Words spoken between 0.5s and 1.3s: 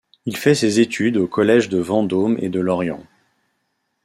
ses études aux